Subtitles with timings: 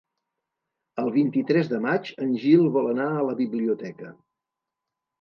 [1.03, 4.15] El vint-i-tres de maig en Gil vol anar a la biblioteca.